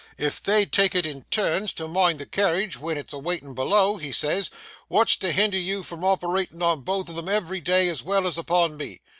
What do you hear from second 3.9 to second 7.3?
he says, "wot's to hinder you from operatin' on both of 'em